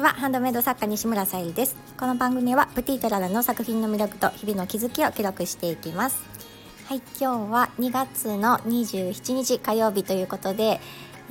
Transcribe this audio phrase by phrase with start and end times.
[0.00, 1.76] ちはハンドメイド作家西村さゆりです。
[1.98, 6.22] この番組はプティトララの作品の魅力と日々の気づきを記録していきます。
[6.86, 10.80] はい今日は2月の27日火曜日ということで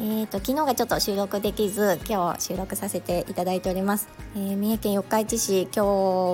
[0.01, 5.85] えーと、昨日がちょっと収録できず今日収録させていただいております、えー、三重県四日市市今日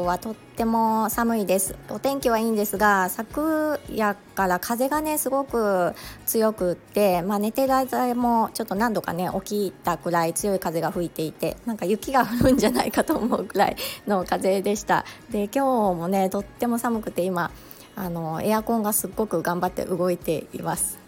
[0.05, 1.75] はとっても寒いです。
[1.89, 5.95] お天気はいいんですが昨夜から風がねすごく
[6.27, 15.05] 強くって、まあ、寝てる間もちょっと何度かね起きたくらい強い風が吹いていてなんか雪が降るんじゃないかと思うくらいの風でした。
[15.31, 17.49] で今日もねとっても寒くて今
[17.95, 21.04] あのエアコンがすっごく頑張って動いています。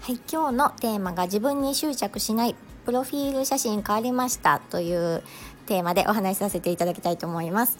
[0.00, 2.54] はい、今日のテーマが自分に執着しない
[2.84, 5.22] プロフィール写真変わりましたという
[5.66, 7.78] テーマでお話しさせていただきたいと思います。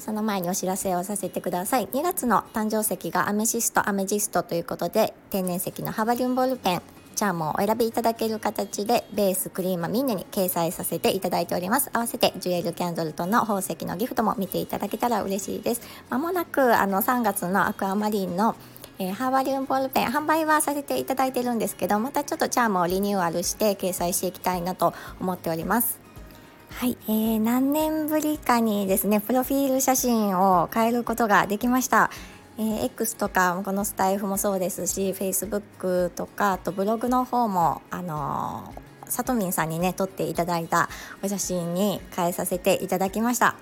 [0.00, 1.86] その前にお知らせをさせてください。
[1.88, 6.82] 2月の誕生石がアメシスト、アメジストということで、天然石のハバリウムボールペン、
[7.14, 11.90] チャームをお選びいただける形で、ベース、クリーム、みんなに掲載させていただいております。
[11.92, 15.80] 合わせて、ジュエルキャンドルとの宝石のギフトも見ていただけたら嬉しいです。
[16.10, 18.54] まもなく、あの、3月のアクアマリンの
[18.98, 26.00] えー、ハーバリウムボールペン販売はさせていただいてるんですけどまたちょっとチャームをリニューアルして掲載していきたいなと思っております。
[26.70, 32.10] はい、えー、何年ぶりかにですねプロフィール写真を変えることができました。
[32.58, 40.88] えー、X とかこのスタイフもそうですし Facebook とかあとブログの方もあのー、さとみんさんにね撮っていただいた
[41.22, 43.56] お写真に変えさせていただきました。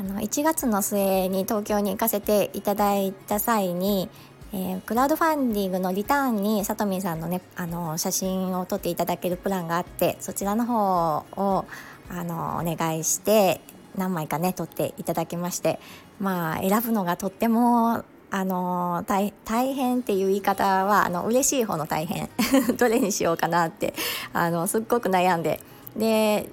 [0.00, 4.08] あの1月の末に東京に行かせていただいた際に、
[4.54, 11.66] えー、クラウドファンディングのリターンにさとみんさんのねあの写真を撮っていただけるプランがあってそちらの方を
[12.08, 13.60] あのお願いして
[13.94, 15.78] 何枚かね撮っていただきまして
[16.18, 22.30] まあ選ぶのがとってもあの大大変っていう言い方はあの嬉しい方の大変。
[22.78, 23.92] どれにしようかなって
[24.32, 25.60] あのすっごく悩んで。
[25.96, 26.48] で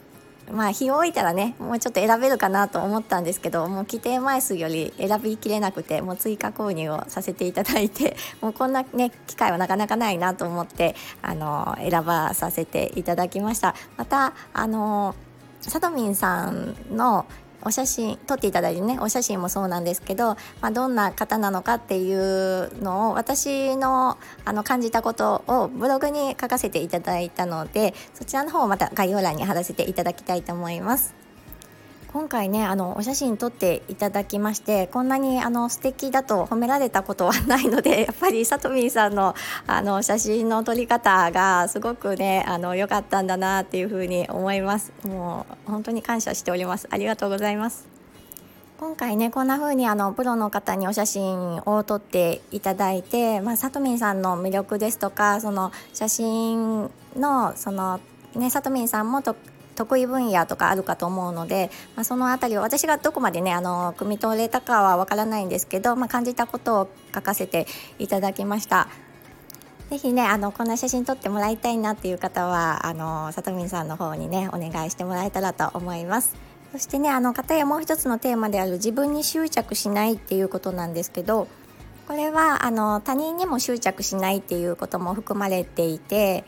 [0.52, 13.76] まあ日を置いたらねもうちょっと選べるかなと思ったんですけどもう規定枚数より選びきれなくてもう追加購入をさせていただいて もうこんなね機会はなかなかないなと思ってあの選ばさせていただきました。
[13.98, 15.16] またあの
[15.62, 17.26] さとみんさんの
[17.68, 31.27] お写真撮っていただいてねお写真もそうなんですけど、まあ、どんな方なのかっていうのを私のあの感じたことをブログに書かせていただいたのでそちらの方をまた概要欄に貼らせていただきたいと思います。
[32.18, 39.36] 今回ねあのお写真撮っていただきましてこんなにあの素敵だと褒められたことはないので やっぱりさとみんさんの
[39.68, 44.92] あの写真の撮り方がすごくねあの良かったんだなっていうふうに思います。
[45.06, 46.88] もう本当に感謝しております。
[46.90, 47.86] ありがとうございます。
[48.80, 58.00] 今回ねこんな風にあのプロの方にお写真を撮っていただいて、まあ、さとみんさんの魅力ですとかその写真のその
[58.34, 59.36] ねさとみんさんもと
[59.78, 67.68] 得意分野とかあるかと思うので、まあ、その辺りを私がどこまでねあの汲み取れたかはわからないんですけど、まあ、感じたことを書かせて
[68.00, 68.88] いただきました。
[69.92, 76.36] ぜひねあのこんな写真撮ってもらいたいなっていう方はあのさとみんさんの方にねお願いしてもらえたらと思います。
[76.74, 81.48] そしてねあの方やもう一つのテーマである自分に執着しないっていうことなんですけど
[82.08, 86.44] これはあの他人にも執着しないっていうことも含まれていて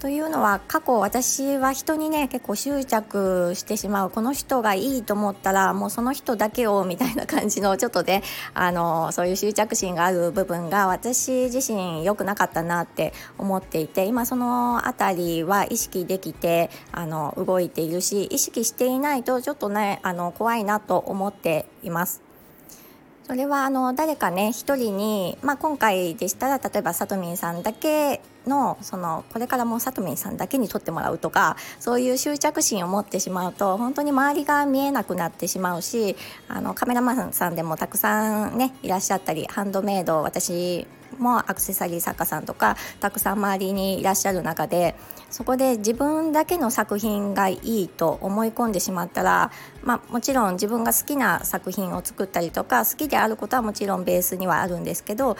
[0.00, 8.22] というのは過去私は人にね結構執着してしまうこの人がいいと思ったらもうその人だけをみたいな感じのちょっとね
[8.54, 22.22] あのそういう執着心がある部分が私自身良くなかったなって思っていて今その辺りは意識できてあの動いているし意識していないとちょっとねあの怖いなと思っています。
[23.24, 36.16] それはあの誰かね一人に、まあ、今回でしたら例えばさとみんさんだけのそのこれからもうさとみんさんだけに撮ってもらうとかそういう執着心を持ってしまうと本当に周りが見えなくなってしまうし
[36.48, 40.86] あのカメラマンさんでもたくさんねいらっしゃったりハンドメイド私
[41.18, 44.94] もアクセサリー作家さんとかたくさん周りにいらっしゃる中で
[45.28, 49.50] そこで自分だけの作品がいいと思い込んでしまったら、
[49.82, 55.36] まあ、もちろん自分が好きな作品を作ったりとか好きであることはもちろんベースにはあるんですけど、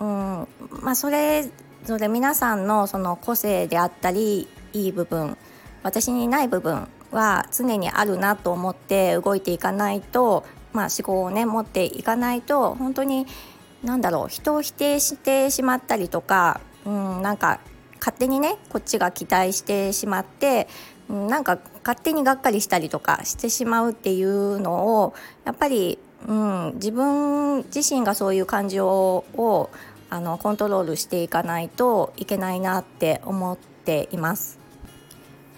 [0.00, 0.48] うん
[0.82, 1.50] まあ、それ
[1.84, 5.36] ぞれ皆さんのその個性であったりいい部分
[5.82, 13.26] 私にない部分は常にあるなと思って動いていかないと、まあ、思考をね持っていかないと本当に
[13.82, 17.60] 何だろう人を否定してしまったりとか、うん、なんか
[17.98, 20.68] 勝手にねこっちが期待してしまって、
[21.08, 29.70] うん、なんか勝手にがっかりしたりとかしてしまうっていうのをやっぱり、うん、自分自身がそういう感情を
[30.10, 34.60] あのコントロールしていかないといけないなって思っています。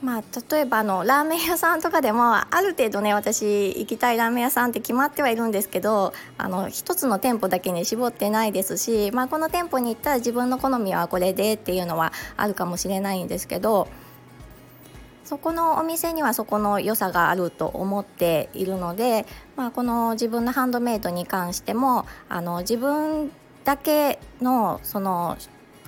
[0.02, 13.87] まあ、例えばあのラーメン屋さんとかでもある程度ね私行きたいラーメン屋さんって決まってはいるんですけどあの1つの店舗だけに絞ってないですし、まあ、この店舗に行ったら自分の好みはこれでっていうのはあるかもしれないんですけど
[15.25, 23.31] そこのお店にはそこの良さがあると思っているので、まあ、この自分のハンドメイドに関してもあの自分
[23.64, 25.37] だけのその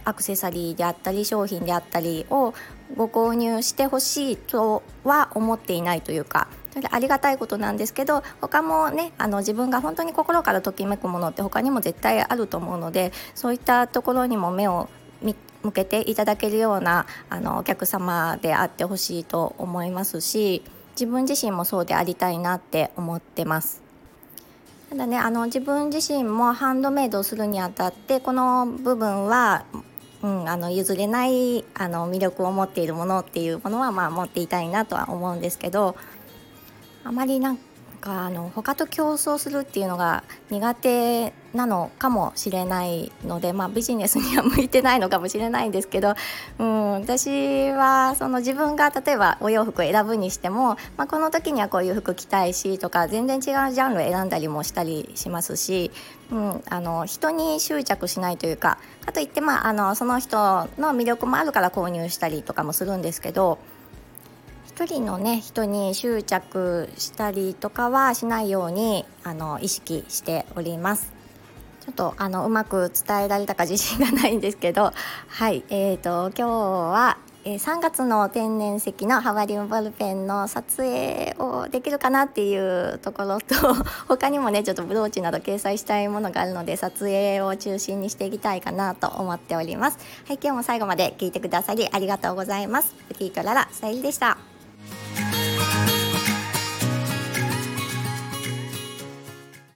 [0.04, 2.54] アクセサリーであったり商品であったりを
[2.96, 14.88] ご購入してほしいとは思っていないというかそれありがたいことなんですけど他もねあの自分が本当に心からときめくものって他にも絶対あると思うのでそういったところにも目を
[15.62, 20.62] 向けていただけるようなあのお客様であってほしいと思いますし
[20.92, 23.83] 自分自身もそうでありたいなって思ってます。
[24.94, 29.64] ただねあの自分自身もハンドメイドをするにあたってこの部分は
[30.22, 35.96] うん、あの譲れないあの魅力を持っているものっていうものはまあ持っていたいなとは思うんですけど
[37.02, 37.62] あまりなんか
[38.06, 46.14] あの他と競争するっていうのが苦手なのかもしれないので、まあ、ビジネスには向いてないのかもしれないんですけど、
[46.58, 53.42] うん、私はその自分が例えばお洋服を選ぶにしても、まあ、この時にはこういう服着たいしとか全然違う
[53.72, 55.90] ジャンルを選んだりもしたりしますし、
[56.30, 58.76] うん、あの人に執着しないというか
[59.06, 60.36] かといって、まあ、あのその人
[60.78, 63.58] の魅力もあるから購入したりとかもするんですけど。
[64.74, 71.12] 一人のね人に執着したりとかはしないようにあの意識しております。
[71.84, 74.90] ちょっとあのうまく伝えられたか自信がないんですけど
[75.28, 83.54] はいえーと今日はえ3月の天然石のハワリウムボールペンの撮影をできるかなっていうところと
[84.08, 89.98] 他にもねちょっとブローチなど掲載したいものがあるので撮影を中心にしていきたいかなと思っております。
[90.26, 92.92] はい今日も最後まで聞いてくださりありがとうございます。
[93.08, 94.53] プティートララさゆりでした。